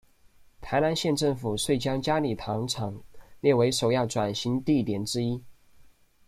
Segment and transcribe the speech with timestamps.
[0.61, 3.03] 台南县政府遂将佳里糖厂
[3.39, 5.43] 列为首要转型地点之一。